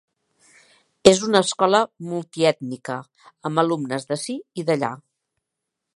És 1.11 1.19
una 1.27 1.41
escola 1.47 1.81
multiètnica, 2.13 2.95
amb 3.51 3.63
alumnes 3.65 4.09
d'ací 4.13 4.39
i 4.63 4.69
d'allà. 4.71 4.91